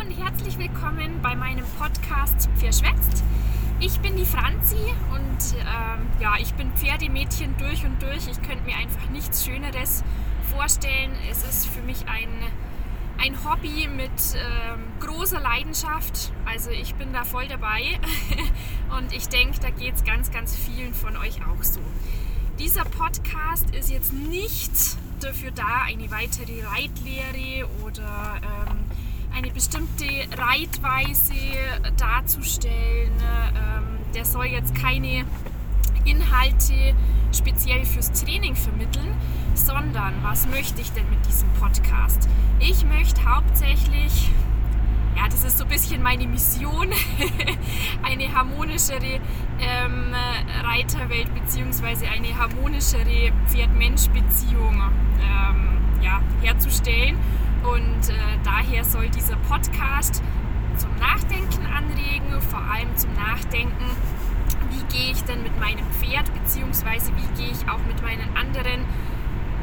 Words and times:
und 0.00 0.12
herzlich 0.12 0.58
willkommen 0.58 1.20
bei 1.20 1.36
meinem 1.36 1.64
Podcast 1.78 2.48
Verschwätzt. 2.56 3.22
Ich 3.80 4.00
bin 4.00 4.16
die 4.16 4.24
Franzi 4.24 4.94
und 5.12 5.58
ähm, 5.58 6.06
ja, 6.18 6.36
ich 6.40 6.54
bin 6.54 6.72
Pferdemädchen 6.72 7.54
durch 7.58 7.84
und 7.84 8.00
durch. 8.00 8.26
Ich 8.26 8.40
könnte 8.40 8.64
mir 8.64 8.76
einfach 8.76 9.10
nichts 9.10 9.44
Schöneres 9.44 10.02
vorstellen. 10.56 11.10
Es 11.30 11.46
ist 11.46 11.66
für 11.66 11.82
mich 11.82 12.06
ein, 12.08 12.30
ein 13.18 13.44
Hobby 13.44 13.88
mit 13.94 14.10
ähm, 14.36 14.80
großer 15.00 15.38
Leidenschaft. 15.38 16.32
Also 16.46 16.70
ich 16.70 16.94
bin 16.94 17.12
da 17.12 17.24
voll 17.24 17.48
dabei 17.48 18.00
und 18.98 19.12
ich 19.12 19.28
denke, 19.28 19.60
da 19.60 19.68
geht 19.68 19.96
es 19.96 20.04
ganz, 20.04 20.30
ganz 20.30 20.56
vielen 20.56 20.94
von 20.94 21.18
euch 21.18 21.40
auch 21.42 21.62
so. 21.62 21.80
Dieser 22.58 22.86
Podcast 22.86 23.68
ist 23.74 23.90
jetzt 23.90 24.14
nicht 24.14 24.72
dafür 25.20 25.50
da, 25.50 25.82
eine 25.84 26.10
weitere 26.10 26.64
Reitlehre 26.64 27.68
oder 27.84 28.40
ähm, 28.42 28.78
eine 29.34 29.50
bestimmte 29.50 30.06
Reitweise 30.36 31.34
darzustellen. 31.96 33.12
Ähm, 33.20 33.98
der 34.14 34.24
soll 34.24 34.46
jetzt 34.46 34.74
keine 34.74 35.24
Inhalte 36.04 36.94
speziell 37.32 37.84
fürs 37.84 38.10
Training 38.12 38.56
vermitteln, 38.56 39.14
sondern 39.54 40.14
was 40.22 40.46
möchte 40.48 40.80
ich 40.80 40.90
denn 40.92 41.08
mit 41.10 41.24
diesem 41.26 41.48
Podcast? 41.54 42.28
Ich 42.58 42.84
möchte 42.84 43.24
hauptsächlich 43.24 44.30
ja, 45.16 45.28
das 45.28 45.44
ist 45.44 45.58
so 45.58 45.64
ein 45.64 45.70
bisschen 45.70 46.02
meine 46.02 46.26
Mission, 46.26 46.88
eine 48.02 48.32
harmonischere 48.32 49.20
ähm, 49.60 50.14
Reiterwelt 50.62 51.28
bzw. 51.34 52.06
eine 52.06 52.38
harmonischere 52.38 53.32
Pferd-Mensch-Beziehung 53.48 54.80
ähm, 55.20 55.78
ja, 56.02 56.22
herzustellen. 56.40 57.18
Und 57.62 58.08
äh, 58.08 58.14
daher 58.42 58.84
soll 58.84 59.08
dieser 59.10 59.36
Podcast 59.36 60.22
zum 60.76 60.90
Nachdenken 60.96 61.66
anregen, 61.66 62.40
vor 62.40 62.60
allem 62.60 62.96
zum 62.96 63.12
Nachdenken, 63.14 63.84
wie 64.70 64.96
gehe 64.96 65.12
ich 65.12 65.22
denn 65.24 65.42
mit 65.42 65.58
meinem 65.60 65.84
Pferd 65.92 66.32
bzw. 66.32 67.12
wie 67.16 67.42
gehe 67.42 67.52
ich 67.52 67.68
auch 67.68 67.80
mit 67.86 68.02
meinen 68.02 68.36
anderen 68.36 68.84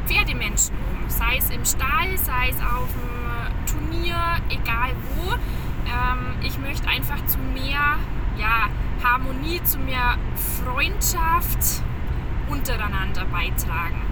Pferdemenschen 0.06 0.74
um. 0.76 1.08
Sei 1.10 1.36
es 1.38 1.50
im 1.50 1.64
Stall, 1.64 2.16
sei 2.16 2.50
es 2.50 2.60
auf 2.60 2.88
dem 2.92 3.66
Turnier, 3.66 4.16
egal 4.48 4.92
wo. 5.16 5.32
Ähm, 5.32 6.36
ich 6.42 6.58
möchte 6.58 6.88
einfach 6.88 7.24
zu 7.26 7.38
mehr 7.38 7.96
ja, 8.38 8.68
Harmonie, 9.02 9.62
zu 9.64 9.78
mehr 9.78 10.16
Freundschaft 10.64 11.82
untereinander 12.48 13.24
beitragen. 13.26 14.02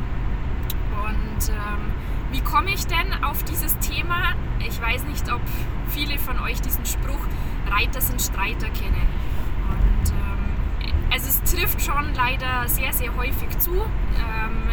Und 1.05 1.49
ähm, 1.49 1.96
wie 2.31 2.41
komme 2.41 2.71
ich 2.71 2.87
denn 2.87 3.25
auf 3.25 3.43
dieses 3.45 3.79
Thema? 3.79 4.35
Ich 4.61 4.81
weiß 4.81 5.05
nicht, 5.05 5.31
ob 5.33 5.41
viele 5.89 6.19
von 6.19 6.39
euch 6.41 6.61
diesen 6.61 6.85
Spruch 6.85 7.27
Reiter 7.71 8.01
sind 8.01 8.21
Streiter 8.21 8.69
kennen. 8.71 9.07
Und 9.69 10.11
ähm, 10.11 10.93
also 11.13 11.29
es 11.29 11.43
trifft 11.51 11.83
schon 11.83 12.15
leider 12.15 12.69
sehr, 12.69 12.93
sehr 12.93 13.15
häufig 13.17 13.59
zu. 13.59 13.73
Ähm, 13.73 14.67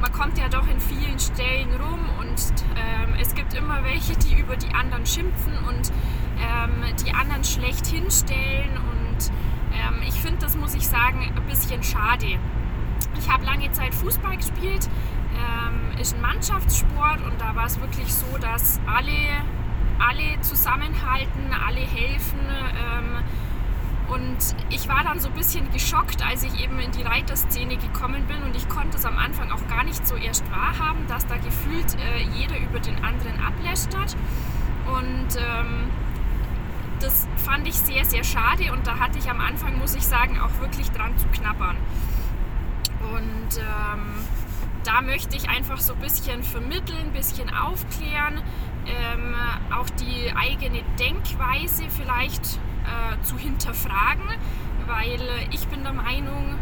man 0.00 0.12
kommt 0.12 0.38
ja 0.38 0.48
doch 0.48 0.66
in 0.66 0.80
vielen 0.80 1.18
Stellen 1.18 1.68
rum 1.78 2.00
und 2.20 2.64
ähm, 2.76 3.14
es 3.20 3.34
gibt 3.34 3.52
immer 3.52 3.84
welche, 3.84 4.16
die 4.16 4.40
über 4.40 4.56
die 4.56 4.74
anderen 4.74 5.04
schimpfen 5.04 5.52
und 5.68 5.92
ähm, 6.40 6.96
die 7.04 7.12
anderen 7.12 7.44
schlecht 7.44 7.86
hinstellen. 7.86 8.70
Und 8.76 9.30
ähm, 9.74 10.00
ich 10.06 10.14
finde, 10.14 10.38
das 10.40 10.56
muss 10.56 10.74
ich 10.74 10.86
sagen, 10.88 11.30
ein 11.36 11.46
bisschen 11.46 11.82
schade. 11.82 12.38
Ich 13.18 13.30
habe 13.30 13.44
lange 13.44 13.70
Zeit 13.72 13.94
Fußball 13.94 14.36
gespielt, 14.36 14.88
ähm, 15.40 15.98
ist 15.98 16.14
ein 16.14 16.20
Mannschaftssport 16.20 17.20
und 17.22 17.40
da 17.40 17.54
war 17.54 17.66
es 17.66 17.80
wirklich 17.80 18.12
so, 18.12 18.38
dass 18.38 18.80
alle, 18.86 19.42
alle 19.98 20.40
zusammenhalten, 20.42 21.52
alle 21.66 21.80
helfen. 21.80 22.40
Ähm, 22.48 23.24
und 24.08 24.38
ich 24.70 24.88
war 24.88 25.04
dann 25.04 25.20
so 25.20 25.28
ein 25.28 25.34
bisschen 25.34 25.70
geschockt, 25.72 26.26
als 26.26 26.42
ich 26.42 26.62
eben 26.62 26.78
in 26.80 26.90
die 26.90 27.02
Reiterszene 27.02 27.76
gekommen 27.76 28.24
bin 28.26 28.42
und 28.42 28.56
ich 28.56 28.68
konnte 28.68 28.96
es 28.96 29.04
am 29.04 29.16
Anfang 29.16 29.52
auch 29.52 29.66
gar 29.68 29.84
nicht 29.84 30.04
so 30.06 30.16
erst 30.16 30.44
wahrhaben, 30.50 31.06
dass 31.06 31.26
da 31.26 31.36
gefühlt 31.36 31.94
äh, 31.94 32.22
jeder 32.34 32.58
über 32.58 32.80
den 32.80 32.96
anderen 33.04 33.38
ablästert. 33.40 34.16
Und 34.86 35.36
ähm, 35.36 35.90
das 37.00 37.28
fand 37.36 37.68
ich 37.68 37.76
sehr, 37.76 38.04
sehr 38.04 38.24
schade 38.24 38.72
und 38.72 38.86
da 38.86 38.98
hatte 38.98 39.18
ich 39.18 39.30
am 39.30 39.40
Anfang, 39.40 39.78
muss 39.78 39.94
ich 39.94 40.06
sagen, 40.06 40.40
auch 40.40 40.60
wirklich 40.60 40.90
dran 40.90 41.16
zu 41.16 41.26
knabbern. 41.28 41.76
Und 43.12 43.58
ähm, 43.58 44.24
da 44.84 45.02
möchte 45.02 45.36
ich 45.36 45.48
einfach 45.48 45.78
so 45.78 45.94
ein 45.94 46.00
bisschen 46.00 46.42
vermitteln, 46.42 47.06
ein 47.06 47.12
bisschen 47.12 47.50
aufklären, 47.54 48.40
ähm, 48.86 49.34
auch 49.72 49.88
die 49.90 50.32
eigene 50.34 50.82
Denkweise 50.98 51.84
vielleicht 51.88 52.58
äh, 52.84 53.22
zu 53.22 53.36
hinterfragen, 53.38 54.26
weil 54.86 55.20
ich 55.50 55.66
bin 55.68 55.82
der 55.82 55.92
Meinung, 55.92 56.56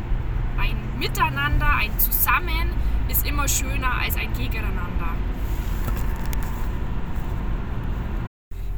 ein 0.59 0.77
Miteinander, 0.99 1.75
ein 1.75 1.97
Zusammen 1.99 2.73
ist 3.09 3.27
immer 3.27 3.47
schöner 3.47 3.95
als 4.03 4.17
ein 4.17 4.33
Gegeneinander. 4.33 5.15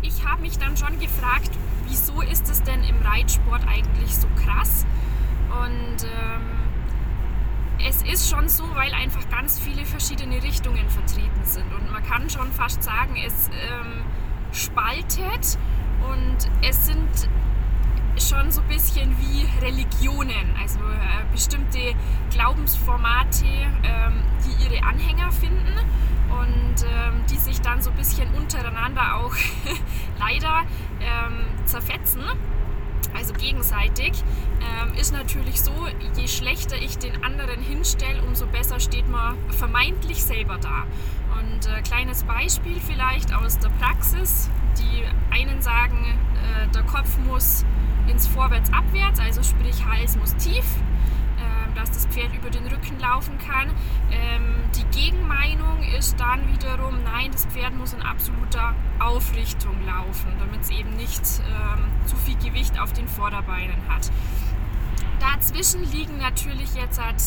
Ich 0.03 0.25
habe 0.27 0.43
mich 0.43 0.59
dann 0.59 0.77
schon 0.77 0.99
gefragt, 1.01 1.51
wieso 1.89 2.21
ist 2.21 2.49
es 2.51 2.63
denn 2.63 2.85
im 2.85 3.01
Reitsport 3.03 3.67
eigentlich 3.67 4.15
so 4.15 4.29
krass? 4.45 4.87
Und 5.51 6.05
ähm, 6.05 6.70
es 7.89 8.03
ist 8.03 8.31
schon 8.31 8.49
so, 8.49 8.65
weil 8.75 8.93
einfach 8.93 9.29
ganz 9.31 9.59
viele 9.59 9.85
verschiedene 9.85 10.43
Richtungen 10.43 10.89
vertreten 10.89 11.45
sind. 11.45 11.73
Und 11.73 11.91
man 11.91 12.03
kann 12.03 12.29
schon 12.29 12.51
fast 12.53 12.83
sagen, 12.83 13.17
es 13.25 13.49
ähm, 13.49 14.05
spaltet 14.53 15.59
und 16.11 16.51
es 16.63 16.87
sind 16.87 17.29
schon 18.19 18.51
so 18.51 18.61
ein 18.61 18.69
bisschen 18.69 19.17
wie 19.19 19.49
Religionen, 19.65 20.55
also 20.61 20.79
äh, 20.79 21.33
bestimmte 21.33 21.95
Glaubensformate, 22.31 23.47
ähm, 23.47 24.23
die 24.45 24.65
ihre 24.65 24.85
Anhänger 24.85 25.31
finden 25.33 25.75
und 26.31 26.83
ähm, 26.83 27.23
die 27.31 27.37
sich 27.37 27.61
dann 27.61 27.81
so 27.83 27.91
ein 27.91 27.97
bisschen 27.97 28.29
untereinander 28.35 29.17
auch 29.17 29.35
leider 30.19 30.63
ähm, 31.01 31.47
zerfetzen 31.67 32.23
also 33.15 33.33
gegenseitig, 33.35 34.13
ähm, 34.61 34.95
ist 34.95 35.13
natürlich 35.13 35.61
so, 35.61 35.73
je 36.17 36.29
schlechter 36.29 36.77
ich 36.77 36.99
den 36.99 37.23
anderen 37.23 37.61
hinstelle, 37.61 38.23
umso 38.23 38.47
besser 38.47 38.81
steht 38.81 39.09
man 39.09 39.37
vermeintlich 39.51 40.23
selber 40.23 40.59
da. 40.59 40.85
Und 41.39 41.67
äh, 41.67 41.83
kleines 41.83 42.25
Beispiel 42.25 42.81
vielleicht 42.81 43.33
aus 43.35 43.59
der 43.59 43.71
Praxis. 43.81 44.51
Die 44.79 45.05
einen 45.35 45.63
sagen, 45.63 46.19
äh, 46.35 46.69
der 46.69 46.83
Kopf 46.83 47.19
muss 47.27 47.65
ins 48.07 48.27
Vorwärts-Abwärts, 48.29 49.21
also 49.21 49.43
sprich 49.43 49.85
Hals 49.85 50.17
muss 50.17 50.35
tief 50.37 50.65
dass 51.75 51.91
das 51.91 52.07
Pferd 52.07 52.35
über 52.35 52.51
den 52.51 52.67
Rücken 52.67 52.99
laufen 52.99 53.39
kann. 53.39 53.69
Ähm, 54.11 54.43
die 54.77 54.85
Gegenmeinung 54.99 55.83
ist 55.99 56.19
dann 56.19 56.47
wiederum, 56.53 57.03
nein, 57.05 57.31
das 57.33 57.47
Pferd 57.47 57.75
muss 57.75 57.93
in 57.93 58.03
absoluter 58.03 58.75
Aufrichtung 58.99 59.75
laufen, 59.87 60.33
damit 60.39 60.63
es 60.63 60.71
eben 60.71 60.97
nicht 60.97 61.23
ähm, 61.49 62.07
zu 62.07 62.17
viel 62.17 62.37
Gewicht 62.37 62.79
auf 62.79 62.93
den 62.93 63.09
Vorderbeinen 63.09 63.89
hat. 63.89 64.11
Dazwischen 65.19 65.91
liegen 65.91 66.19
natürlich 66.19 66.75
jetzt 66.75 67.03
halt 67.03 67.23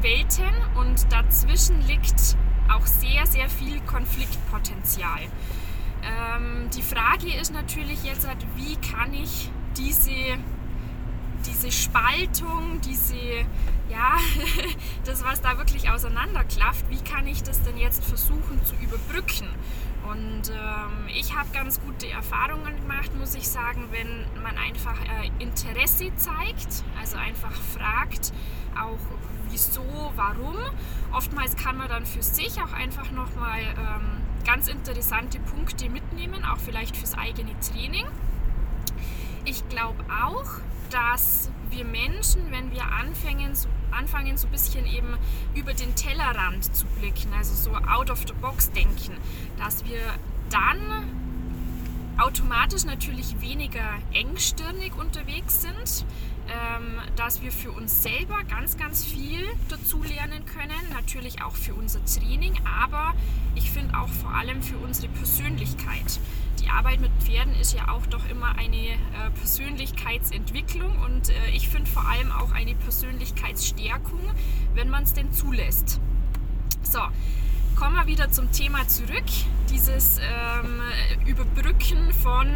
Welten 0.00 0.54
und 0.76 1.12
dazwischen 1.12 1.80
liegt 1.86 2.36
auch 2.68 2.86
sehr, 2.86 3.26
sehr 3.26 3.48
viel 3.48 3.80
Konfliktpotenzial. 3.80 5.22
Ähm, 6.02 6.68
die 6.76 6.82
Frage 6.82 7.34
ist 7.34 7.52
natürlich 7.52 8.04
jetzt, 8.04 8.26
halt, 8.26 8.44
wie 8.56 8.76
kann 8.76 9.12
ich 9.14 9.50
diese 9.76 10.38
diese 11.46 11.70
Spaltung, 11.70 12.80
diese, 12.84 13.16
ja, 13.88 14.16
das, 15.04 15.24
was 15.24 15.40
da 15.40 15.58
wirklich 15.58 15.90
auseinanderklafft, 15.90 16.88
wie 16.90 17.02
kann 17.02 17.26
ich 17.26 17.42
das 17.42 17.62
denn 17.62 17.76
jetzt 17.76 18.04
versuchen 18.04 18.64
zu 18.64 18.74
überbrücken? 18.76 19.48
Und 20.10 20.50
ähm, 20.50 21.08
ich 21.08 21.36
habe 21.36 21.48
ganz 21.52 21.80
gute 21.80 22.08
Erfahrungen 22.08 22.76
gemacht, 22.76 23.14
muss 23.18 23.34
ich 23.34 23.48
sagen, 23.48 23.88
wenn 23.90 24.42
man 24.42 24.56
einfach 24.56 24.98
äh, 25.00 25.42
Interesse 25.42 26.14
zeigt, 26.16 26.84
also 26.98 27.18
einfach 27.18 27.52
fragt, 27.52 28.32
auch 28.80 28.98
wieso, 29.50 29.84
warum. 30.16 30.56
Oftmals 31.12 31.56
kann 31.56 31.76
man 31.76 31.88
dann 31.88 32.06
für 32.06 32.22
sich 32.22 32.62
auch 32.62 32.72
einfach 32.72 33.10
nochmal 33.10 33.60
ähm, 33.60 34.22
ganz 34.46 34.68
interessante 34.68 35.40
Punkte 35.40 35.90
mitnehmen, 35.90 36.44
auch 36.44 36.58
vielleicht 36.58 36.96
fürs 36.96 37.14
eigene 37.14 37.50
Training. 37.60 38.06
Ich 39.44 39.68
glaube 39.68 40.02
auch, 40.24 40.44
dass 40.90 41.50
wir 41.70 41.84
Menschen, 41.84 42.50
wenn 42.50 42.72
wir 42.72 42.84
anfangen, 42.84 43.54
so, 43.54 43.68
anfangen, 43.90 44.36
so 44.36 44.46
ein 44.46 44.52
bisschen 44.52 44.86
eben 44.86 45.16
über 45.54 45.74
den 45.74 45.94
Tellerrand 45.94 46.74
zu 46.74 46.86
blicken, 46.98 47.32
also 47.36 47.54
so 47.54 47.76
out 47.76 48.10
of 48.10 48.20
the 48.26 48.32
box 48.40 48.70
denken, 48.72 49.16
dass 49.58 49.84
wir 49.84 50.00
dann 50.50 50.78
automatisch 52.18 52.84
natürlich 52.84 53.40
weniger 53.40 53.88
engstirnig 54.12 54.94
unterwegs 54.96 55.62
sind, 55.62 56.04
ähm, 56.48 56.98
dass 57.16 57.42
wir 57.42 57.52
für 57.52 57.70
uns 57.70 58.02
selber 58.02 58.42
ganz, 58.48 58.76
ganz 58.76 59.04
viel 59.04 59.46
dazu 59.68 60.02
lernen 60.02 60.44
können, 60.46 60.92
natürlich 60.92 61.42
auch 61.42 61.54
für 61.54 61.74
unser 61.74 62.04
Training, 62.04 62.54
aber 62.64 63.14
ich 63.54 63.70
finde 63.70 63.98
auch 63.98 64.08
vor 64.08 64.30
allem 64.30 64.62
für 64.62 64.78
unsere 64.78 65.08
Persönlichkeit. 65.08 66.18
Die 66.68 66.74
Arbeit 66.74 67.00
mit 67.00 67.10
Pferden 67.22 67.54
ist 67.58 67.72
ja 67.72 67.88
auch 67.88 68.04
doch 68.06 68.28
immer 68.28 68.54
eine 68.58 68.76
äh, 68.76 69.30
Persönlichkeitsentwicklung 69.38 70.98
und 70.98 71.30
äh, 71.30 71.32
ich 71.54 71.66
finde 71.70 71.90
vor 71.90 72.06
allem 72.06 72.30
auch 72.30 72.52
eine 72.52 72.74
Persönlichkeitsstärkung, 72.74 74.20
wenn 74.74 74.90
man 74.90 75.04
es 75.04 75.14
denn 75.14 75.32
zulässt. 75.32 75.98
So, 76.82 76.98
kommen 77.74 77.96
wir 77.96 78.06
wieder 78.06 78.30
zum 78.30 78.52
Thema 78.52 78.86
zurück. 78.86 79.24
Dieses 79.70 80.18
ähm, 80.18 80.82
Überbrücken 81.26 82.12
von 82.12 82.48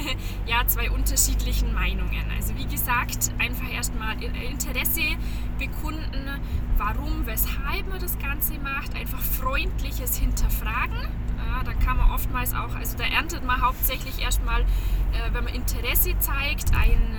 ja, 0.46 0.64
zwei 0.68 0.88
unterschiedlichen 0.92 1.74
Meinungen. 1.74 2.24
Also 2.36 2.56
wie 2.56 2.66
gesagt, 2.66 3.32
einfach 3.38 3.68
erstmal 3.68 4.22
Interesse 4.22 5.16
bekunden, 5.58 6.40
warum, 6.76 7.26
weshalb 7.26 7.88
man 7.88 7.98
das 8.00 8.16
Ganze 8.20 8.54
macht. 8.60 8.94
Einfach 8.94 9.20
freundliches 9.20 10.18
Hinterfragen. 10.18 11.25
Da 11.64 11.72
kann 11.74 11.96
man 11.96 12.10
oftmals 12.10 12.54
auch, 12.54 12.74
also 12.74 12.96
da 12.96 13.04
erntet 13.04 13.44
man 13.44 13.60
hauptsächlich 13.62 14.20
erstmal, 14.20 14.62
äh, 14.62 15.32
wenn 15.32 15.44
man 15.44 15.54
Interesse 15.54 16.18
zeigt, 16.18 16.74
ein, 16.74 17.16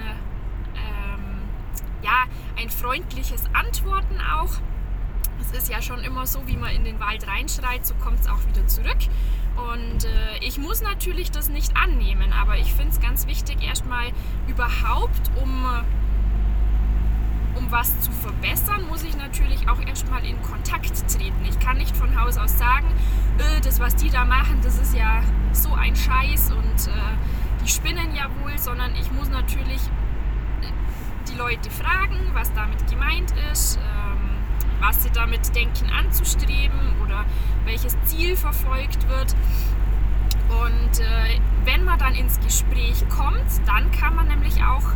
ähm, 0.76 1.42
ja, 2.02 2.26
ein 2.58 2.70
freundliches 2.70 3.44
Antworten 3.54 4.20
auch 4.20 4.60
es 5.42 5.58
ist 5.58 5.70
ja 5.70 5.82
schon 5.82 6.00
immer 6.00 6.26
so, 6.26 6.46
wie 6.48 6.58
man 6.58 6.72
in 6.72 6.84
den 6.84 7.00
Wald 7.00 7.28
reinschreit, 7.28 7.86
so 7.86 7.94
kommt 7.96 8.20
es 8.20 8.28
auch 8.28 8.46
wieder 8.48 8.66
zurück. 8.68 8.98
Und 9.56 10.06
äh, 10.06 10.38
ich 10.42 10.58
muss 10.58 10.82
natürlich 10.82 11.32
das 11.32 11.50
nicht 11.50 11.76
annehmen, 11.76 12.32
aber 12.34 12.58
ich 12.58 12.74
finde 12.74 12.92
es 12.92 13.02
ganz 13.02 13.28
wichtig, 13.28 13.64
erstmal 13.64 14.12
überhaupt, 14.48 15.32
um 15.42 15.66
was 17.78 18.00
zu 18.02 18.12
verbessern, 18.12 18.88
muss 18.88 19.04
ich 19.04 19.16
natürlich 19.16 19.70
auch 19.70 19.80
erstmal 19.86 20.26
in 20.26 20.42
Kontakt 20.42 21.08
treten. 21.14 21.46
Ich 21.48 21.60
kann 21.60 21.78
nicht 21.78 21.96
von 21.96 22.20
Haus 22.20 22.38
aus 22.38 22.58
sagen, 22.58 22.88
äh, 23.38 23.62
das, 23.62 23.80
was 23.80 23.96
die 23.96 24.10
da 24.10 24.26
machen, 24.26 24.60
das 24.64 24.80
ist 24.80 24.96
ja 24.96 25.22
so 25.52 25.74
ein 25.74 25.96
Scheiß 25.96 26.52
und 26.54 26.88
äh, 26.88 26.92
die 27.64 27.70
spinnen 27.70 28.16
ja 28.16 28.30
wohl, 28.42 28.58
sondern 28.58 28.96
ich 28.96 29.12
muss 29.12 29.30
natürlich 29.30 29.82
äh, 30.62 30.72
die 31.30 31.38
Leute 31.38 31.70
fragen, 31.70 32.18
was 32.34 32.52
damit 32.54 32.90
gemeint 32.90 33.32
ist 33.52 33.78
ähm, 33.78 34.28
was 34.80 35.04
sie 35.04 35.12
damit 35.12 35.56
denken 35.56 35.90
anzustreben 35.92 36.80
oder 37.04 37.26
welches 37.66 37.96
Ziel 38.06 38.36
verfolgt 38.36 39.08
wird. 39.08 39.36
Und 40.50 41.00
äh, 41.00 41.40
wenn 41.66 41.84
man 41.84 42.00
dann 42.00 42.16
ins 42.16 42.40
Gespräch 42.40 43.04
kommt, 43.10 43.46
dann 43.66 43.92
kann 43.92 44.16
man 44.16 44.28
nämlich 44.28 44.64
auch, 44.64 44.94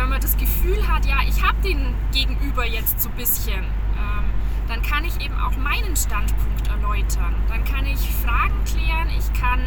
wenn 0.00 0.08
man 0.08 0.20
das 0.20 0.36
Gefühl 0.38 0.88
hat, 0.88 1.04
ja, 1.04 1.18
ich 1.28 1.42
habe 1.42 1.60
den 1.62 1.94
Gegenüber 2.12 2.64
jetzt 2.64 3.02
so 3.02 3.10
ein 3.10 3.16
bisschen, 3.16 3.58
ähm, 3.60 4.24
dann 4.66 4.80
kann 4.80 5.04
ich 5.04 5.20
eben 5.22 5.38
auch 5.38 5.54
meinen 5.58 5.94
Standpunkt 5.94 6.68
erläutern. 6.68 7.34
Dann 7.48 7.64
kann 7.64 7.84
ich 7.84 7.98
Fragen 8.24 8.64
klären, 8.64 9.08
ich 9.10 9.30
kann 9.38 9.60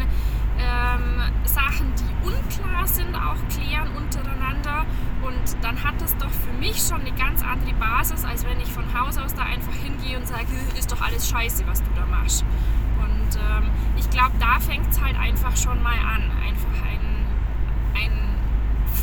ähm, 0.58 1.22
Sachen, 1.44 1.92
die 1.94 2.26
unklar 2.26 2.86
sind, 2.88 3.14
auch 3.14 3.38
klären 3.48 3.88
untereinander. 3.96 4.86
Und 5.22 5.56
dann 5.62 5.82
hat 5.84 6.00
das 6.00 6.16
doch 6.16 6.30
für 6.30 6.52
mich 6.58 6.78
schon 6.82 7.02
eine 7.02 7.12
ganz 7.12 7.44
andere 7.44 7.74
Basis, 7.74 8.24
als 8.24 8.44
wenn 8.44 8.60
ich 8.60 8.72
von 8.72 8.84
Haus 8.98 9.16
aus 9.16 9.34
da 9.34 9.42
einfach 9.44 9.74
hingehe 9.74 10.16
und 10.16 10.26
sage, 10.26 10.46
ist 10.76 10.90
doch 10.90 11.00
alles 11.00 11.28
scheiße, 11.28 11.64
was 11.68 11.80
du 11.80 11.90
da 11.94 12.06
machst. 12.06 12.44
Und 12.98 13.36
ähm, 13.36 13.70
ich 13.96 14.10
glaube, 14.10 14.32
da 14.40 14.58
fängt 14.58 14.90
es 14.90 15.00
halt 15.00 15.16
einfach 15.16 15.56
schon 15.56 15.80
mal 15.80 15.94
an. 15.96 16.28
Einfach 16.44 16.74
ein, 16.82 18.02
ein 18.02 18.23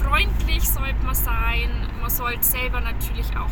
freundlich 0.04 0.68
sollte 0.70 1.04
man 1.06 1.16
sein. 1.16 1.70
Man 2.02 2.10
sollte 2.10 2.44
selber 2.44 2.82
natürlich 2.82 3.28
auch 3.38 3.52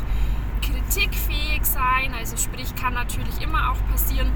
kritikfähig 0.61 1.63
sein. 1.63 2.13
Also 2.17 2.37
sprich, 2.37 2.75
kann 2.75 2.93
natürlich 2.93 3.41
immer 3.41 3.71
auch 3.71 3.91
passieren, 3.91 4.31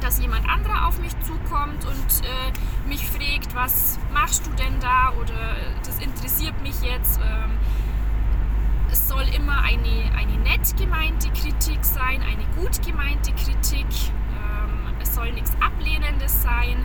dass 0.00 0.20
jemand 0.20 0.48
anderer 0.48 0.86
auf 0.86 0.98
mich 1.00 1.18
zukommt 1.20 1.84
und 1.84 2.24
äh, 2.24 2.88
mich 2.88 3.06
fragt, 3.06 3.54
was 3.54 3.98
machst 4.12 4.46
du 4.46 4.50
denn 4.52 4.80
da 4.80 5.12
oder 5.20 5.56
das 5.84 5.98
interessiert 5.98 6.60
mich 6.62 6.80
jetzt. 6.82 7.20
Ähm, 7.20 7.50
es 8.90 9.08
soll 9.08 9.24
immer 9.36 9.62
eine, 9.62 10.10
eine 10.16 10.38
nett 10.42 10.76
gemeinte 10.76 11.28
Kritik 11.30 11.84
sein, 11.84 12.22
eine 12.22 12.44
gut 12.60 12.84
gemeinte 12.84 13.32
Kritik. 13.32 13.86
Ähm, 13.86 14.94
es 15.00 15.14
soll 15.14 15.32
nichts 15.32 15.52
Ablehnendes 15.60 16.42
sein. 16.42 16.84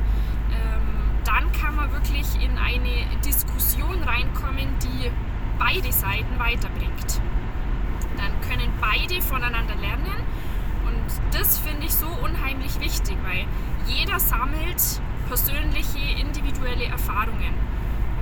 Dann 1.36 1.52
kann 1.52 1.76
man 1.76 1.92
wirklich 1.92 2.28
in 2.42 2.58
eine 2.58 3.06
Diskussion 3.26 4.02
reinkommen, 4.04 4.70
die 4.82 5.12
beide 5.60 5.92
Seiten 5.92 6.40
weiterbringt. 6.40 7.22
Dann 8.16 8.32
können 8.50 8.72
beide 8.80 9.22
voneinander 9.22 9.76
lernen 9.76 10.16
und 10.88 11.38
das 11.38 11.60
finde 11.60 11.88
ich 11.88 11.94
so 11.94 12.08
unheimlich 12.08 12.80
wichtig, 12.80 13.18
weil 13.24 13.46
jeder 13.86 14.18
sammelt 14.18 14.82
persönliche, 15.28 16.00
individuelle 16.22 16.86
Erfahrungen. 16.86 17.54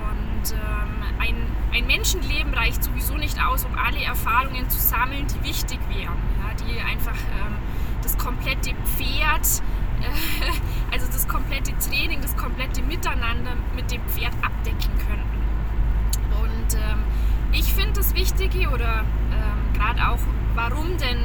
Und 0.10 0.52
ähm, 0.52 1.20
ein, 1.20 1.36
ein 1.72 1.86
Menschenleben 1.86 2.52
reicht 2.52 2.84
sowieso 2.84 3.14
nicht 3.16 3.40
aus, 3.40 3.64
um 3.66 3.78
alle 3.78 4.04
Erfahrungen 4.04 4.68
zu 4.72 4.80
sammeln, 4.80 5.28
die 5.28 5.48
wichtig 5.48 5.80
wären. 5.90 6.18
Ja, 6.42 6.66
die 6.66 6.80
einfach 6.82 7.12
ähm, 7.14 7.58
das 8.02 8.18
komplette 8.18 8.74
Pferd, 8.86 9.62
also 10.92 11.08
das 11.08 11.28
komplette 11.28 11.72
Training, 11.78 12.22
das 12.22 12.36
komplette 12.36 12.82
Miteinander 12.82 13.52
mit 13.76 13.92
dem 13.92 14.02
Pferd 14.08 14.34
abdecken 14.42 14.92
könnten. 14.98 15.44
Und 16.42 16.76
ähm, 16.76 17.04
ich 17.52 17.74
finde 17.74 17.94
das 17.94 18.14
Wichtige 18.16 18.70
oder 18.70 19.04
ähm, 19.32 19.74
gerade 19.74 20.08
auch, 20.10 20.20
warum 20.56 20.98
denn 20.98 21.18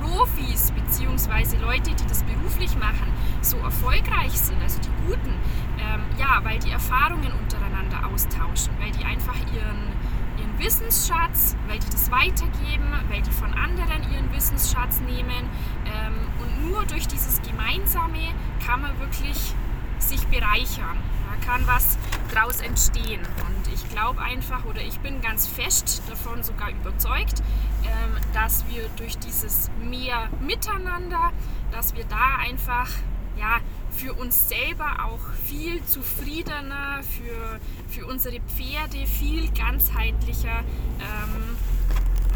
Profis 0.00 0.72
bzw. 0.72 1.56
Leute, 1.60 1.90
die 1.94 2.06
das 2.06 2.22
beruflich 2.24 2.76
machen, 2.76 3.12
so 3.40 3.56
erfolgreich 3.58 4.32
sind, 4.32 4.60
also 4.62 4.78
die 4.80 5.06
Guten, 5.06 5.34
ähm, 5.78 6.00
ja, 6.18 6.40
weil 6.42 6.58
die 6.58 6.70
Erfahrungen 6.70 7.32
untereinander 7.32 8.06
austauschen, 8.12 8.72
weil 8.80 8.90
die 8.92 9.04
einfach 9.04 9.36
ihren, 9.52 9.52
ihren 9.54 10.21
Wissensschatz, 10.62 11.56
weil 11.68 11.78
die 11.78 11.90
das 11.90 12.10
weitergeben, 12.10 12.92
weil 13.10 13.22
die 13.22 13.30
von 13.30 13.52
anderen 13.52 14.10
ihren 14.12 14.32
Wissensschatz 14.32 15.00
nehmen 15.00 15.48
ähm, 15.86 16.14
und 16.40 16.70
nur 16.70 16.84
durch 16.86 17.06
dieses 17.08 17.42
Gemeinsame 17.42 18.32
kann 18.64 18.80
man 18.82 18.98
wirklich 19.00 19.54
sich 19.98 20.26
bereichern 20.28 20.98
kann 21.44 21.66
was 21.66 21.98
daraus 22.32 22.60
entstehen. 22.60 23.20
Und 23.46 23.72
ich 23.72 23.88
glaube 23.90 24.20
einfach, 24.20 24.64
oder 24.64 24.80
ich 24.80 24.98
bin 25.00 25.20
ganz 25.20 25.46
fest 25.46 26.02
davon 26.08 26.42
sogar 26.42 26.70
überzeugt, 26.70 27.42
ähm, 27.84 28.16
dass 28.32 28.64
wir 28.68 28.88
durch 28.96 29.18
dieses 29.18 29.70
mehr 29.80 30.28
Miteinander, 30.40 31.32
dass 31.70 31.94
wir 31.94 32.04
da 32.04 32.36
einfach 32.40 32.88
ja, 33.36 33.58
für 33.96 34.14
uns 34.14 34.48
selber 34.48 35.04
auch 35.04 35.20
viel 35.44 35.82
zufriedener, 35.84 37.02
für, 37.02 37.60
für 37.88 38.06
unsere 38.06 38.40
Pferde 38.40 39.06
viel 39.06 39.50
ganzheitlicher 39.52 40.64
ähm, 41.00 41.56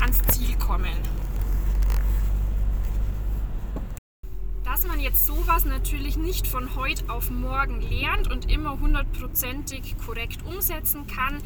ans 0.00 0.22
Ziel 0.28 0.56
kommen. 0.58 0.96
dass 4.76 4.86
man 4.86 5.00
jetzt 5.00 5.24
sowas 5.24 5.64
natürlich 5.64 6.18
nicht 6.18 6.46
von 6.46 6.74
heute 6.76 7.08
auf 7.08 7.30
morgen 7.30 7.80
lernt 7.80 8.30
und 8.30 8.50
immer 8.52 8.78
hundertprozentig 8.78 9.96
korrekt 10.04 10.44
umsetzen 10.44 11.06
kann, 11.06 11.38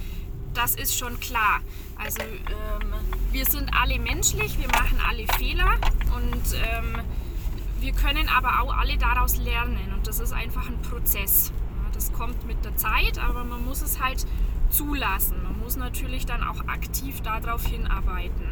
das 0.53 0.75
ist 0.75 0.99
schon 0.99 1.21
klar. 1.21 1.61
Also 1.97 2.23
ähm, 2.23 2.93
wir 3.31 3.45
sind 3.45 3.71
alle 3.73 4.01
menschlich, 4.01 4.59
wir 4.59 4.67
machen 4.69 4.99
alle 5.09 5.27
Fehler 5.39 5.71
und 6.17 6.43
ähm, 6.55 7.05
wir 7.81 7.93
können 7.93 8.29
aber 8.29 8.61
auch 8.61 8.77
alle 8.77 8.97
daraus 8.99 9.37
lernen 9.37 9.93
und 9.97 10.07
das 10.07 10.21
ist 10.21 10.33
einfach 10.33 10.69
ein 10.69 10.81
Prozess. 10.83 11.53
Das 11.93 12.13
kommt 12.13 12.47
mit 12.47 12.65
der 12.65 12.77
Zeit, 12.77 13.19
aber 13.19 13.45
man 13.45 13.65
muss 13.65 13.83
es 13.83 14.01
halt 14.01 14.27
zulassen. 14.71 15.43
Man 15.43 15.59
muss 15.59 15.77
natürlich 15.77 16.25
dann 16.25 16.43
auch 16.43 16.67
aktiv 16.69 17.21
darauf 17.21 17.67
hinarbeiten. 17.67 18.51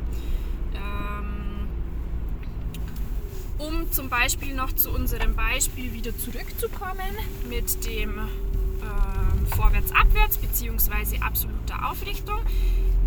um 3.58 3.90
zum 3.90 4.08
Beispiel 4.08 4.54
noch 4.54 4.72
zu 4.72 4.90
unserem 4.90 5.34
Beispiel 5.34 5.92
wieder 5.92 6.16
zurückzukommen 6.16 7.16
mit 7.48 7.84
dem 7.84 8.18
ähm, 8.18 9.37
Vorwärts-Abwärts 9.48 10.38
bzw. 10.38 11.20
absoluter 11.20 11.90
Aufrichtung. 11.90 12.40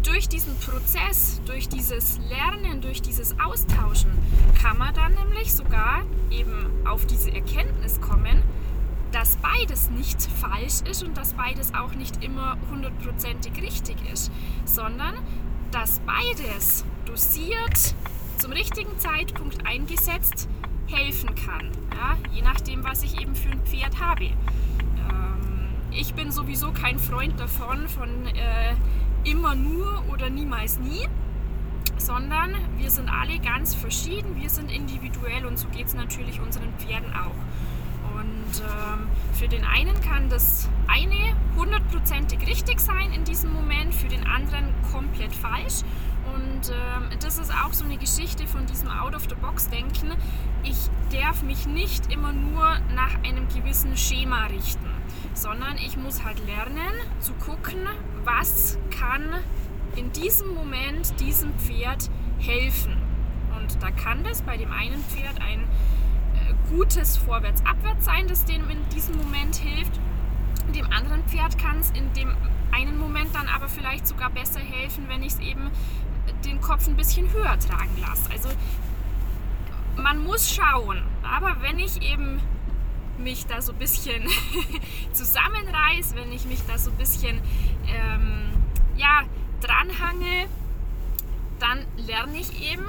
Durch 0.03 0.27
diesen 0.27 0.57
Prozess, 0.57 1.41
durch 1.45 1.69
dieses 1.69 2.19
Lernen, 2.29 2.81
durch 2.81 3.01
dieses 3.01 3.39
Austauschen 3.39 4.11
kann 4.61 4.77
man 4.77 4.93
dann 4.93 5.13
nämlich 5.13 5.53
sogar 5.53 6.03
eben 6.31 6.71
auf 6.87 7.05
diese 7.05 7.31
Erkenntnis 7.31 8.01
kommen, 8.01 8.43
dass 9.11 9.37
beides 9.37 9.89
nicht 9.89 10.21
falsch 10.21 10.81
ist 10.89 11.03
und 11.03 11.17
dass 11.17 11.33
beides 11.33 11.73
auch 11.73 11.93
nicht 11.93 12.23
immer 12.23 12.57
hundertprozentig 12.69 13.61
richtig 13.61 13.97
ist, 14.11 14.31
sondern 14.65 15.15
dass 15.71 15.99
beides 15.99 16.85
dosiert 17.05 17.95
zum 18.37 18.51
richtigen 18.51 18.97
Zeitpunkt 18.99 19.67
eingesetzt 19.67 20.47
helfen 20.87 21.35
kann. 21.35 21.71
Ja? 21.93 22.17
Je 22.33 22.41
nachdem, 22.41 22.83
was 22.83 23.03
ich 23.03 23.21
eben 23.21 23.35
für 23.35 23.49
ein 23.49 23.61
Pferd 23.65 23.99
habe. 23.99 24.31
Ich 25.91 26.13
bin 26.13 26.31
sowieso 26.31 26.71
kein 26.71 26.99
Freund 26.99 27.39
davon, 27.39 27.87
von 27.89 28.25
äh, 28.27 28.73
immer 29.29 29.55
nur 29.55 30.05
oder 30.09 30.29
niemals 30.29 30.79
nie, 30.79 31.07
sondern 31.97 32.55
wir 32.77 32.89
sind 32.89 33.09
alle 33.09 33.39
ganz 33.39 33.75
verschieden, 33.75 34.39
wir 34.39 34.49
sind 34.49 34.71
individuell 34.71 35.45
und 35.45 35.59
so 35.59 35.67
geht 35.67 35.87
es 35.87 35.93
natürlich 35.93 36.39
unseren 36.39 36.73
Pferden 36.77 37.13
auch. 37.13 37.35
Und 38.15 38.61
ähm, 38.61 39.07
für 39.33 39.47
den 39.47 39.65
einen 39.65 39.99
kann 40.01 40.29
das 40.29 40.69
eine 40.87 41.35
hundertprozentig 41.57 42.39
richtig 42.47 42.79
sein 42.79 43.11
in 43.13 43.23
diesem 43.25 43.51
Moment, 43.51 43.93
für 43.93 44.07
den 44.07 44.25
anderen 44.25 44.73
komplett 44.91 45.33
falsch. 45.33 45.81
Und 46.33 46.69
ähm, 46.69 47.19
das 47.21 47.37
ist 47.37 47.51
auch 47.51 47.73
so 47.73 47.83
eine 47.83 47.97
Geschichte 47.97 48.47
von 48.47 48.65
diesem 48.65 48.89
Out-of-the-Box-Denken. 48.89 50.13
Ich 50.63 50.77
darf 51.11 51.43
mich 51.43 51.67
nicht 51.67 52.11
immer 52.11 52.31
nur 52.31 52.79
nach 52.95 53.15
einem 53.23 53.47
gewissen 53.49 53.97
Schema 53.97 54.45
richten, 54.45 54.87
sondern 55.33 55.77
ich 55.77 55.97
muss 55.97 56.23
halt 56.23 56.45
lernen 56.45 56.93
zu 57.19 57.33
gucken, 57.33 57.87
was 58.23 58.77
kann 58.97 59.33
in 59.95 60.11
diesem 60.11 60.53
Moment 60.53 61.19
diesem 61.19 61.53
Pferd 61.57 62.09
helfen. 62.39 62.97
Und 63.57 63.81
da 63.81 63.91
kann 63.91 64.23
das 64.23 64.41
bei 64.41 64.57
dem 64.57 64.71
einen 64.71 65.03
Pferd 65.03 65.39
ein 65.41 65.61
äh, 65.61 66.53
gutes 66.69 67.17
Vorwärts-Abwärts 67.17 68.05
sein, 68.05 68.27
das 68.27 68.45
dem 68.45 68.69
in 68.69 68.89
diesem 68.89 69.17
Moment 69.17 69.55
hilft. 69.55 69.99
Dem 70.73 70.91
anderen 70.91 71.23
Pferd 71.25 71.57
kann 71.57 71.79
es 71.79 71.91
in 71.91 72.13
dem 72.13 72.35
einen 72.71 72.97
Moment 72.97 73.35
dann 73.35 73.47
aber 73.47 73.67
vielleicht 73.67 74.07
sogar 74.07 74.29
besser 74.29 74.59
helfen, 74.59 75.05
wenn 75.09 75.21
ich 75.21 75.33
es 75.33 75.39
eben 75.39 75.69
den 76.45 76.61
Kopf 76.61 76.87
ein 76.87 76.95
bisschen 76.95 77.31
höher 77.31 77.59
tragen 77.59 77.97
lasse. 77.99 78.29
Also 78.31 78.49
man 79.97 80.23
muss 80.23 80.53
schauen, 80.53 81.01
aber 81.23 81.57
wenn 81.61 81.79
ich 81.79 82.01
eben 82.01 82.39
mich 83.21 83.45
da 83.45 83.61
so 83.61 83.71
ein 83.71 83.77
bisschen 83.77 84.23
zusammenreiß, 85.13 86.15
wenn 86.15 86.31
ich 86.31 86.45
mich 86.45 86.59
da 86.67 86.77
so 86.77 86.91
ein 86.91 86.97
bisschen 86.97 87.39
ähm, 87.87 88.49
ja, 88.97 89.23
dranhange, 89.61 90.47
dann 91.59 91.85
lerne 91.97 92.37
ich 92.37 92.61
eben, 92.71 92.85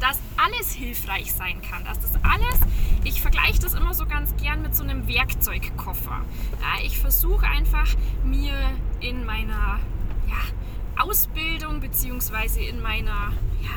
dass 0.00 0.18
alles 0.36 0.72
hilfreich 0.72 1.32
sein 1.32 1.60
kann. 1.62 1.84
Dass 1.84 2.00
das 2.00 2.12
alles, 2.22 2.60
ich 3.04 3.22
vergleiche 3.22 3.60
das 3.60 3.74
immer 3.74 3.94
so 3.94 4.06
ganz 4.06 4.34
gern 4.36 4.62
mit 4.62 4.74
so 4.74 4.82
einem 4.82 5.08
Werkzeugkoffer. 5.08 6.20
Ja, 6.60 6.84
ich 6.84 6.98
versuche 6.98 7.46
einfach 7.46 7.94
mir 8.24 8.54
in 9.00 9.24
meiner 9.24 9.80
ja, 10.28 11.02
Ausbildung 11.02 11.80
bzw. 11.80 12.68
in 12.68 12.80
meiner 12.80 13.32
ja, 13.62 13.70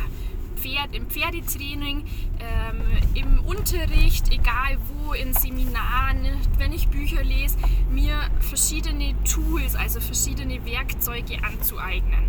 Pferd, 0.58 0.96
im 0.96 1.08
Pferdetraining, 1.08 2.06
ähm, 2.40 2.82
im 3.14 3.40
Unterricht, 3.46 4.32
egal 4.32 4.78
wo, 4.88 5.14
in 5.14 5.34
Seminaren, 5.34 6.26
wenn 6.58 6.72
ich 6.72 6.88
Bücher 6.88 7.24
lese, 7.24 7.58
mir 7.92 8.16
verschiedene 8.40 9.16
Tools, 9.24 9.76
also 9.76 10.00
verschiedene 10.00 10.66
Werkzeuge 10.66 11.44
anzueignen. 11.44 12.26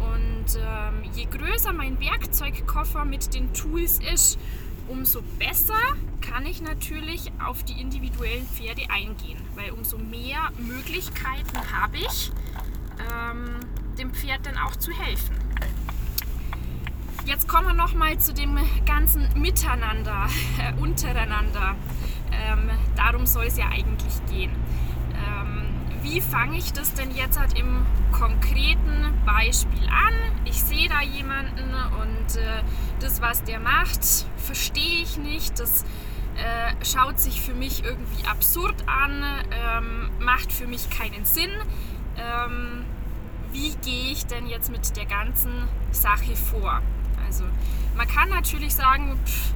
Und 0.00 0.56
ähm, 0.56 1.10
je 1.14 1.26
größer 1.26 1.72
mein 1.72 2.00
Werkzeugkoffer 2.00 3.04
mit 3.04 3.34
den 3.34 3.52
Tools 3.52 3.98
ist, 4.12 4.38
umso 4.88 5.22
besser 5.38 5.78
kann 6.20 6.46
ich 6.46 6.60
natürlich 6.60 7.30
auf 7.44 7.62
die 7.62 7.80
individuellen 7.80 8.46
Pferde 8.46 8.82
eingehen, 8.90 9.40
weil 9.54 9.70
umso 9.70 9.98
mehr 9.98 10.50
Möglichkeiten 10.58 11.58
habe 11.72 11.98
ich, 11.98 12.32
ähm, 12.98 13.60
dem 13.98 14.12
Pferd 14.12 14.46
dann 14.46 14.56
auch 14.56 14.76
zu 14.76 14.92
helfen. 14.92 15.34
Jetzt 17.28 17.46
kommen 17.46 17.66
wir 17.66 17.74
noch 17.74 17.92
mal 17.92 18.16
zu 18.18 18.32
dem 18.32 18.58
ganzen 18.86 19.28
Miteinander, 19.38 20.28
äh, 20.58 20.72
untereinander. 20.80 21.74
Ähm, 22.32 22.70
darum 22.96 23.26
soll 23.26 23.44
es 23.44 23.58
ja 23.58 23.66
eigentlich 23.66 24.14
gehen. 24.30 24.50
Ähm, 25.12 25.64
wie 26.02 26.22
fange 26.22 26.56
ich 26.56 26.72
das 26.72 26.94
denn 26.94 27.14
jetzt 27.14 27.38
halt 27.38 27.58
im 27.58 27.84
konkreten 28.12 29.12
Beispiel 29.26 29.86
an? 29.88 30.14
Ich 30.46 30.62
sehe 30.62 30.88
da 30.88 31.02
jemanden 31.02 31.74
und 32.00 32.36
äh, 32.40 32.62
das, 33.00 33.20
was 33.20 33.44
der 33.44 33.60
macht, 33.60 34.00
verstehe 34.38 35.02
ich 35.02 35.18
nicht. 35.18 35.60
Das 35.60 35.84
äh, 36.36 36.82
schaut 36.82 37.20
sich 37.20 37.42
für 37.42 37.52
mich 37.52 37.84
irgendwie 37.84 38.26
absurd 38.26 38.84
an, 38.86 39.22
ähm, 39.50 40.10
macht 40.18 40.50
für 40.50 40.66
mich 40.66 40.88
keinen 40.88 41.26
Sinn. 41.26 41.50
Ähm, 42.16 42.86
wie 43.52 43.74
gehe 43.84 44.12
ich 44.12 44.24
denn 44.24 44.46
jetzt 44.46 44.70
mit 44.70 44.96
der 44.96 45.04
ganzen 45.04 45.68
Sache 45.90 46.34
vor? 46.34 46.80
Also 47.28 47.44
man 47.94 48.08
kann 48.08 48.30
natürlich 48.30 48.74
sagen, 48.74 49.18
pff, 49.24 49.52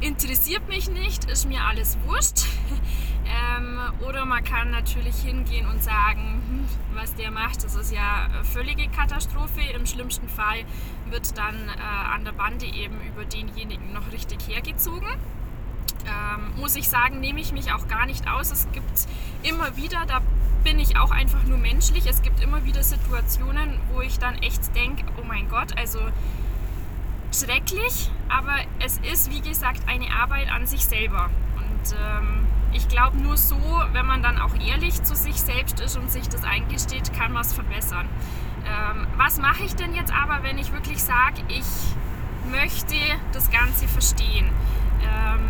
interessiert 0.00 0.66
mich 0.68 0.90
nicht, 0.90 1.26
ist 1.26 1.46
mir 1.46 1.62
alles 1.62 1.98
wurscht. 2.06 2.46
ähm, 3.58 3.78
oder 4.08 4.24
man 4.24 4.42
kann 4.42 4.70
natürlich 4.70 5.16
hingehen 5.16 5.68
und 5.68 5.82
sagen, 5.82 6.42
hm, 6.48 6.96
was 6.96 7.14
der 7.14 7.30
macht, 7.30 7.64
das 7.64 7.74
ist 7.74 7.92
ja 7.92 8.28
völlige 8.44 8.88
Katastrophe. 8.88 9.60
Im 9.74 9.84
schlimmsten 9.84 10.28
Fall 10.28 10.64
wird 11.10 11.36
dann 11.36 11.54
äh, 11.68 12.14
an 12.14 12.24
der 12.24 12.32
Bande 12.32 12.64
eben 12.64 12.98
über 13.06 13.26
denjenigen 13.26 13.92
noch 13.92 14.10
richtig 14.10 14.38
hergezogen. 14.48 15.08
Ähm, 16.06 16.58
muss 16.60 16.74
ich 16.76 16.88
sagen, 16.88 17.20
nehme 17.20 17.40
ich 17.40 17.52
mich 17.52 17.72
auch 17.72 17.88
gar 17.88 18.06
nicht 18.06 18.26
aus. 18.26 18.50
Es 18.50 18.66
gibt 18.72 19.06
immer 19.42 19.76
wieder, 19.76 20.06
da 20.06 20.22
bin 20.64 20.78
ich 20.80 20.96
auch 20.96 21.10
einfach 21.10 21.44
nur 21.44 21.58
menschlich, 21.58 22.06
es 22.06 22.22
gibt 22.22 22.40
immer 22.40 22.64
wieder 22.64 22.82
Situationen, 22.82 23.78
wo 23.92 24.00
ich 24.00 24.18
dann 24.18 24.36
echt 24.36 24.74
denke, 24.74 25.04
oh 25.20 25.24
mein 25.24 25.48
Gott, 25.48 25.76
also 25.76 25.98
schrecklich, 27.32 28.10
aber 28.28 28.54
es 28.84 28.98
ist, 28.98 29.30
wie 29.30 29.40
gesagt, 29.40 29.80
eine 29.88 30.06
Arbeit 30.14 30.50
an 30.50 30.66
sich 30.66 30.84
selber. 30.84 31.30
Und 31.56 31.92
ähm, 31.92 32.46
ich 32.72 32.88
glaube, 32.88 33.18
nur 33.18 33.36
so, 33.36 33.58
wenn 33.92 34.06
man 34.06 34.22
dann 34.22 34.38
auch 34.38 34.54
ehrlich 34.66 35.02
zu 35.02 35.14
sich 35.14 35.40
selbst 35.40 35.80
ist 35.80 35.96
und 35.96 36.10
sich 36.10 36.28
das 36.28 36.44
eingesteht, 36.44 37.12
kann 37.12 37.32
man 37.32 37.42
es 37.42 37.52
verbessern. 37.52 38.08
Ähm, 38.64 39.06
was 39.16 39.38
mache 39.38 39.64
ich 39.64 39.74
denn 39.74 39.94
jetzt 39.94 40.12
aber, 40.12 40.42
wenn 40.42 40.58
ich 40.58 40.72
wirklich 40.72 41.02
sage, 41.02 41.42
ich 41.48 41.64
möchte 42.50 42.96
das 43.32 43.50
Ganze 43.50 43.88
verstehen? 43.88 44.48
Ähm, 45.02 45.40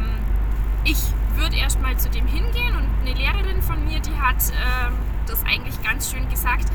ich 0.85 0.99
würde 1.37 1.57
erstmal 1.57 1.97
zu 1.99 2.11
dem 2.11 2.27
hingehen 2.27 2.75
und 2.77 2.89
eine 3.07 3.15
Lehrerin 3.15 3.62
von 3.62 3.85
mir, 3.85 4.01
die 4.01 4.19
hat 4.21 4.37
äh, 4.51 4.91
das 5.27 5.45
eigentlich 5.45 5.83
ganz 5.83 6.11
schön 6.11 6.29
gesagt, 6.29 6.67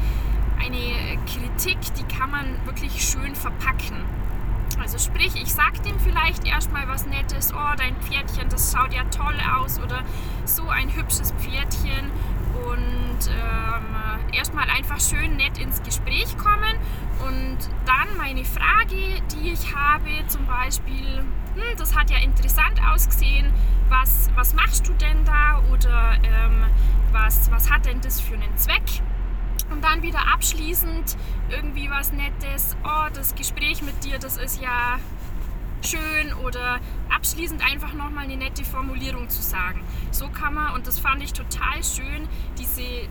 eine 0.60 1.18
Kritik, 1.26 1.78
die 1.96 2.04
kann 2.04 2.32
man 2.32 2.46
wirklich 2.66 3.02
schön 3.02 3.36
verpacken. 3.36 4.06
Also 4.80 4.98
sprich, 4.98 5.36
ich 5.36 5.54
sag 5.54 5.82
dem 5.84 6.00
vielleicht 6.00 6.46
erstmal 6.46 6.88
was 6.88 7.06
Nettes, 7.06 7.54
oh, 7.54 7.76
dein 7.78 7.96
Pferdchen, 7.98 8.50
das 8.50 8.74
schaut 8.74 8.94
ja 8.94 9.04
toll 9.06 9.36
aus 9.56 9.80
oder 9.80 10.04
so 10.46 10.68
ein 10.70 10.94
hübsches 10.96 11.34
Pferdchen. 11.40 12.12
Und 12.66 13.30
ähm, 13.30 14.34
erstmal 14.34 14.70
einfach 14.70 15.00
schön 15.00 15.36
nett 15.36 15.58
ins 15.58 15.82
Gespräch 15.84 16.38
kommen. 16.38 16.78
Und 17.28 17.58
dann 17.86 18.18
meine 18.18 18.46
Frage, 18.46 19.22
die 19.34 19.52
ich 19.52 19.76
habe, 19.76 20.10
zum 20.28 20.46
Beispiel, 20.46 21.20
hm, 21.56 21.78
das 21.78 21.96
hat 21.96 22.10
ja 22.10 22.18
interessant 22.20 22.80
ausgesehen, 22.94 23.52
was, 23.90 24.30
was 24.36 24.54
machst 24.54 24.88
du 24.88 24.94
denn 24.94 25.26
da? 25.26 25.62
Oder 25.72 26.18
ähm, 26.24 26.66
was, 27.12 27.50
was 27.52 27.70
hat 27.70 27.86
denn 27.86 28.02
das 28.02 28.22
für 28.22 28.36
einen 28.36 28.58
Zweck? 28.58 29.02
Und 29.70 29.84
dann 29.84 30.02
wieder 30.02 30.32
abschließend 30.34 31.18
irgendwie 31.50 31.90
was 31.90 32.12
Nettes, 32.12 32.76
oh, 32.84 33.10
das 33.14 33.36
Gespräch 33.36 33.82
mit 33.82 34.04
dir, 34.04 34.18
das 34.18 34.38
ist 34.38 34.62
ja 34.62 35.00
schön 35.82 36.34
oder 36.44 36.80
abschließend 37.10 37.64
einfach 37.66 37.94
nochmal 37.94 38.26
eine 38.26 38.38
nette 38.38 38.64
Formulierung 38.64 39.30
zu 39.30 39.42
sagen. 39.42 39.82
So 40.12 40.30
kann 40.30 40.54
man, 40.54 40.74
und 40.74 40.88
das 40.88 41.00
fand 41.00 41.22
ich 41.24 41.34
total 41.34 41.84
schön, 41.84 42.28
diese, 42.58 43.08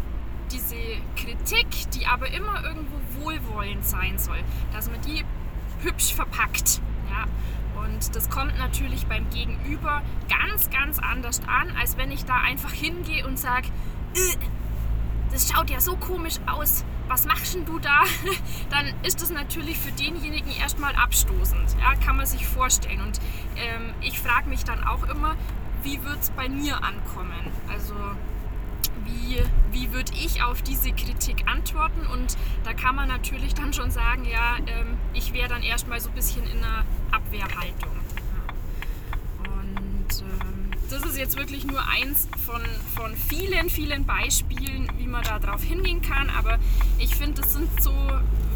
diese 0.51 0.77
Kritik, 1.17 1.91
die 1.95 2.07
aber 2.07 2.29
immer 2.29 2.65
irgendwo 2.65 2.97
wohlwollend 3.21 3.85
sein 3.85 4.19
soll, 4.19 4.43
dass 4.73 4.91
man 4.91 5.01
die 5.03 5.25
hübsch 5.83 6.15
verpackt. 6.15 6.81
Ja? 7.11 7.27
Und 7.83 8.15
das 8.15 8.29
kommt 8.31 8.59
natürlich 8.59 9.07
beim 9.07 9.29
Gegenüber 9.31 10.03
ganz, 10.29 10.71
ganz 10.71 10.99
anders 10.99 11.41
an, 11.47 11.75
als 11.79 11.97
wenn 11.97 12.11
ich 12.11 12.25
da 12.25 12.41
einfach 12.41 12.73
hingehe 12.73 13.27
und 13.27 13.39
sage, 13.39 13.69
äh, 14.15 14.37
das 15.37 15.53
schaut 15.53 15.69
ja 15.69 15.83
so 15.83 15.97
komisch 15.97 16.37
aus, 16.47 16.83
was 17.09 17.27
machst 17.27 17.55
denn 17.55 17.67
du 17.67 17.79
da? 17.79 18.05
Dann 18.71 18.95
ist 19.03 19.21
das 19.21 19.29
natürlich 19.29 19.77
für 19.77 19.93
denjenigen 19.93 20.51
erstmal 20.51 20.95
abstoßend, 20.95 21.77
ja, 21.79 21.95
kann 21.97 22.17
man 22.17 22.25
sich 22.25 22.47
vorstellen. 22.47 23.03
Und 23.03 23.21
ähm, 23.57 23.93
ich 24.01 24.19
frage 24.19 24.49
mich 24.49 24.65
dann 24.65 24.83
auch 24.83 25.03
immer, 25.03 25.37
wie 25.83 26.03
wird 26.03 26.23
es 26.23 26.31
bei 26.31 26.49
mir 26.49 26.83
ankommen? 26.83 27.53
Also 27.71 27.95
wie, 29.05 29.43
wie 29.73 29.93
würde 29.93 30.13
ich 30.15 30.43
auf 30.43 30.63
diese 30.63 30.93
Kritik 30.93 31.47
antworten? 31.47 32.07
Und 32.07 32.35
da 32.65 32.73
kann 32.73 32.97
man 32.97 33.09
natürlich 33.09 33.53
dann 33.53 33.75
schon 33.75 33.91
sagen, 33.91 34.25
ja, 34.25 34.57
ähm, 34.67 34.97
ich 35.13 35.35
wäre 35.35 35.49
dann 35.49 35.63
erstmal 35.63 36.01
so 36.01 36.09
ein 36.09 36.15
bisschen 36.15 36.45
in 36.45 36.65
einer 36.65 36.87
Abwehrhaltung. 37.11 38.06
Das 40.91 41.03
ist 41.03 41.19
jetzt 41.19 41.37
wirklich 41.37 41.67
nur 41.67 41.81
eins 41.89 42.29
von, 42.45 42.63
von 42.95 43.17
vielen, 43.17 43.69
vielen 43.71 44.07
Beispielen, 44.07 44.89
wie 44.99 45.09
man 45.09 45.25
da 45.25 45.41
drauf 45.41 45.63
hingehen 45.63 46.01
kann. 46.01 46.31
Aber 46.31 46.59
ich 46.99 47.15
finde, 47.15 47.41
das 47.41 47.55
sind 47.55 47.83
so 47.83 47.93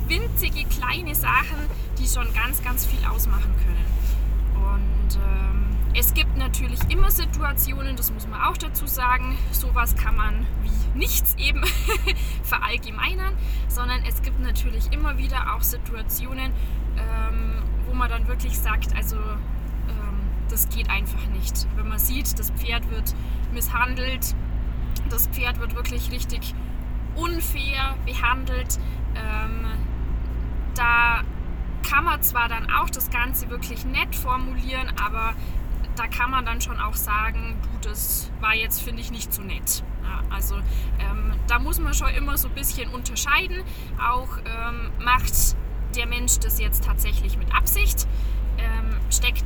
winzige 0.07 0.65
kleine 0.69 1.15
Sachen, 1.15 1.59
die 1.99 2.07
schon 2.07 2.33
ganz, 2.33 2.63
ganz 2.63 2.87
viel 2.87 3.05
ausmachen 3.05 3.53
können. 3.65 3.91
Und 4.55 5.17
ähm, 5.17 5.77
es 5.95 6.15
gibt 6.15 6.37
natürlich 6.37 6.79
immer 6.89 7.11
Situationen, 7.11 7.97
das 7.97 8.13
muss 8.13 8.29
man 8.29 8.41
auch 8.43 8.57
dazu 8.57 8.87
sagen, 8.87 9.37
sowas 9.51 9.97
kann 9.97 10.17
man 10.17 10.47
wie 10.63 10.99
nichts 10.99 11.35
eben 11.37 11.63
verallgemeinern, 12.45 13.35
sondern 13.69 14.05
es 14.09 14.23
gibt 14.23 14.41
natürlich 14.41 14.93
immer 14.93 15.19
wieder 15.19 15.55
auch 15.55 15.63
Situationen, 15.63 16.53
ähm, 16.97 17.55
wo 17.87 17.95
man 17.95 18.09
dann 18.09 18.29
wirklich 18.29 18.57
sagt, 18.57 18.95
also 18.95 19.17
das 20.51 20.69
geht 20.69 20.91
einfach 20.91 21.27
nicht. 21.29 21.67
Wenn 21.77 21.89
man 21.89 21.99
sieht, 21.99 22.39
das 22.39 22.51
Pferd 22.51 22.91
wird 22.91 23.15
misshandelt, 23.53 24.35
das 25.09 25.27
Pferd 25.29 25.59
wird 25.61 25.75
wirklich 25.75 26.11
richtig 26.11 26.55
unfair 27.15 27.97
behandelt, 28.05 28.79
ähm, 29.15 29.67
da 30.75 31.23
kann 31.89 32.05
man 32.05 32.23
zwar 32.23 32.49
dann 32.49 32.71
auch 32.71 32.91
das 32.91 33.11
Ganze 33.11 33.51
wirklich 33.51 33.85
nett 33.85 34.15
formulieren, 34.15 34.93
aber 35.03 35.35
da 35.97 36.07
kann 36.07 36.31
man 36.31 36.45
dann 36.45 36.61
schon 36.61 36.79
auch 36.79 36.95
sagen, 36.95 37.57
du, 37.63 37.89
das 37.89 38.31
war 38.41 38.55
jetzt, 38.55 38.81
finde 38.81 39.01
ich, 39.01 39.11
nicht 39.11 39.33
so 39.33 39.43
nett. 39.43 39.83
Ja, 40.03 40.23
also 40.35 40.57
ähm, 40.57 41.33
da 41.47 41.59
muss 41.59 41.81
man 41.81 41.95
schon 41.95 42.11
immer 42.11 42.39
so 42.39 42.49
ein 42.49 42.55
bisschen 42.55 42.91
unterscheiden. 42.91 43.63
Auch 43.99 44.39
ähm, 44.39 44.91
macht 45.05 45.57
der 45.97 46.07
Mensch 46.07 46.39
das 46.39 46.61
jetzt 46.61 46.85
tatsächlich 46.85 47.37
mit 47.37 47.55
Absicht? 47.55 48.07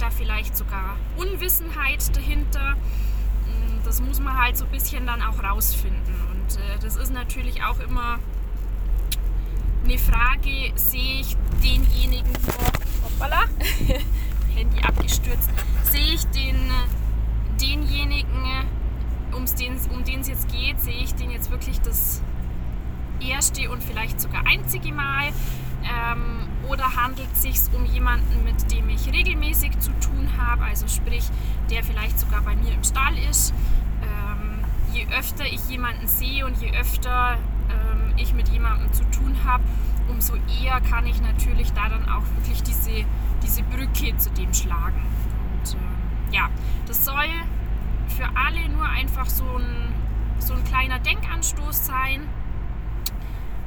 Da 0.04 0.10
vielleicht 0.10 0.54
sogar 0.54 0.98
Unwissenheit 1.16 2.14
dahinter? 2.14 2.74
Mm, 2.74 3.84
das 3.86 4.02
muss 4.02 4.20
man 4.20 4.36
halt 4.38 4.54
so 4.54 4.66
ein 4.66 4.70
bisschen 4.70 5.06
dann 5.06 5.22
auch 5.22 5.42
rausfinden. 5.42 6.14
Und 6.30 6.56
äh, 6.56 6.78
das 6.82 6.96
ist 6.96 7.10
natürlich 7.10 7.62
auch 7.62 7.80
immer 7.80 8.18
eine 9.82 9.96
Frage, 9.96 10.72
sehe 10.74 11.20
ich 11.20 11.34
denjenigen, 11.62 12.30
hoppala, 13.02 13.44
Handy 14.54 14.82
abgestürzt, 14.82 15.48
sehe 15.84 16.12
ich 16.12 16.26
den, 16.26 16.70
denjenigen, 17.58 18.28
um's 19.32 19.54
den, 19.54 19.78
um 19.90 20.04
den 20.04 20.20
es 20.20 20.28
jetzt 20.28 20.52
geht, 20.52 20.80
sehe 20.80 20.98
ich 20.98 21.14
den 21.14 21.30
jetzt 21.30 21.50
wirklich 21.50 21.80
das 21.80 22.22
erste 23.26 23.70
und 23.70 23.82
vielleicht 23.82 24.20
sogar 24.20 24.46
einzige 24.46 24.92
Mal? 24.92 25.28
Ähm, 25.82 26.53
oder 26.68 26.96
handelt 26.96 27.28
es 27.32 27.42
sich 27.42 27.60
um 27.72 27.84
jemanden, 27.84 28.44
mit 28.44 28.70
dem 28.72 28.88
ich 28.88 29.12
regelmäßig 29.12 29.78
zu 29.80 29.90
tun 30.00 30.28
habe, 30.38 30.64
also 30.64 30.88
sprich, 30.88 31.24
der 31.70 31.82
vielleicht 31.82 32.18
sogar 32.18 32.42
bei 32.42 32.56
mir 32.56 32.72
im 32.72 32.84
Stall 32.84 33.16
ist? 33.30 33.52
Ähm, 34.02 34.64
je 34.92 35.06
öfter 35.16 35.44
ich 35.44 35.68
jemanden 35.68 36.06
sehe 36.06 36.46
und 36.46 36.60
je 36.60 36.70
öfter 36.78 37.38
ähm, 37.70 38.14
ich 38.16 38.34
mit 38.34 38.48
jemandem 38.48 38.92
zu 38.92 39.04
tun 39.10 39.36
habe, 39.44 39.64
umso 40.08 40.34
eher 40.62 40.80
kann 40.80 41.06
ich 41.06 41.20
natürlich 41.20 41.72
da 41.72 41.88
dann 41.88 42.08
auch 42.08 42.24
wirklich 42.36 42.62
diese, 42.62 43.04
diese 43.42 43.62
Brücke 43.62 44.16
zu 44.16 44.30
dem 44.30 44.52
schlagen. 44.52 45.02
Und 45.58 45.74
äh, 45.74 46.36
ja, 46.36 46.48
das 46.86 47.04
soll 47.04 47.28
für 48.08 48.28
alle 48.36 48.68
nur 48.68 48.84
einfach 48.84 49.26
so 49.26 49.44
ein, 49.44 49.94
so 50.38 50.54
ein 50.54 50.64
kleiner 50.64 50.98
Denkanstoß 50.98 51.86
sein 51.86 52.28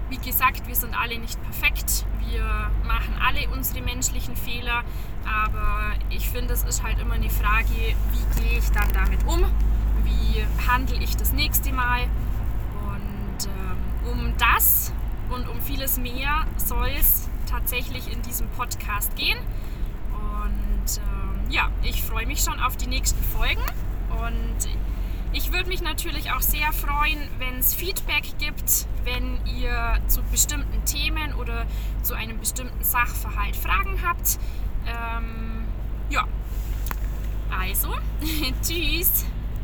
wie 0.09 0.17
gesagt, 0.17 0.67
wir 0.67 0.75
sind 0.75 0.93
alle 0.97 1.17
nicht 1.19 1.41
perfekt. 1.43 2.05
Wir 2.29 2.43
machen 2.85 3.13
alle 3.25 3.47
unsere 3.49 3.81
menschlichen 3.81 4.35
Fehler. 4.35 4.83
Aber 5.25 5.93
ich 6.09 6.29
finde, 6.29 6.53
es 6.53 6.63
ist 6.63 6.83
halt 6.83 6.99
immer 6.99 7.15
eine 7.15 7.29
Frage, 7.29 7.67
wie 7.69 8.41
gehe 8.41 8.59
ich 8.59 8.69
dann 8.71 8.91
damit 8.93 9.25
um? 9.25 9.43
Wie 10.03 10.45
handle 10.69 10.97
ich 10.97 11.17
das 11.17 11.33
nächste 11.33 11.73
Mal? 11.73 12.03
Und 12.03 13.45
ähm, 13.45 14.11
um 14.11 14.33
das 14.37 14.93
und 15.29 15.47
um 15.49 15.61
vieles 15.61 15.97
mehr 15.97 16.45
soll 16.57 16.89
es 16.97 17.29
tatsächlich 17.49 18.11
in 18.11 18.21
diesem 18.21 18.47
Podcast 18.49 19.15
gehen. 19.15 19.37
Und 20.11 20.97
ähm, 20.97 21.51
ja, 21.51 21.69
ich 21.83 22.03
freue 22.03 22.25
mich 22.25 22.41
schon 22.41 22.59
auf 22.59 22.77
die 22.77 22.87
nächsten 22.87 23.21
Folgen. 23.23 23.63
Und 24.09 24.69
ich 25.37 25.53
würde 25.53 25.69
mich 25.69 25.81
natürlich 25.81 26.31
auch 26.31 26.41
sehr 26.41 26.73
freuen, 26.73 27.19
wenn 27.37 27.59
es 27.59 27.75
Feedback 27.75 28.23
gibt, 28.39 28.87
wenn 29.03 29.39
ihr 29.45 29.99
zu 30.07 30.23
bestimmten 30.23 30.83
Themen 30.85 31.33
oder 31.35 31.67
zu 32.01 32.15
einem 32.15 32.39
bestimmten 32.39 32.83
Sachverhalt 32.83 33.55
Fragen 33.55 34.01
habt. 34.03 34.39
Ähm, 34.87 35.65
ja, 36.09 36.27
also, 37.55 37.93
tschüss. 38.63 39.25